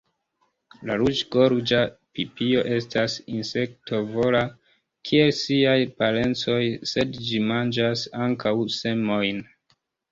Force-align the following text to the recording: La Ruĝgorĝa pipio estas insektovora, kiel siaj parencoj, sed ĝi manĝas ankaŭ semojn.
La 0.89 0.93
Ruĝgorĝa 1.01 1.81
pipio 2.19 2.63
estas 2.79 3.19
insektovora, 3.41 4.43
kiel 5.11 5.31
siaj 5.43 5.79
parencoj, 6.03 6.61
sed 6.95 7.23
ĝi 7.31 7.45
manĝas 7.55 8.09
ankaŭ 8.27 8.59
semojn. 8.83 9.47